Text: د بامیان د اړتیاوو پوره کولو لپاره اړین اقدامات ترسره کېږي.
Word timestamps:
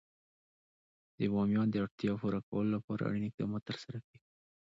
د 1.17 1.19
بامیان 1.33 1.67
د 1.71 1.75
اړتیاوو 1.83 2.21
پوره 2.21 2.39
کولو 2.47 2.69
لپاره 2.77 3.01
اړین 3.09 3.23
اقدامات 3.27 3.63
ترسره 3.69 3.99
کېږي. 4.07 4.25